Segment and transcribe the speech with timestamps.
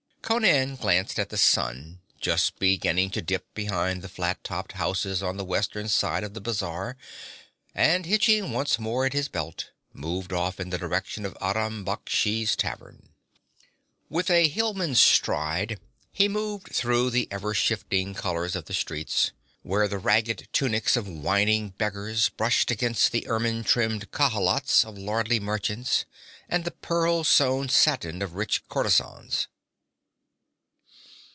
[0.23, 5.35] Conan glanced at the sun, just beginning to dip behind the flat topped houses on
[5.35, 6.95] the western side of the bazar,
[7.75, 12.55] and hitching once more at his belt, moved off in the direction of Aram Baksh's
[12.55, 13.09] tavern.
[14.09, 15.81] With a hillman's stride
[16.13, 19.31] he moved through the ever shifting colors of the streets,
[19.63, 25.41] where the ragged tunics of whining beggars brushed against the ermine trimmed khalats of lordly
[25.41, 26.05] merchants,
[26.47, 29.47] and the pearl sewn satin of rich courtezans.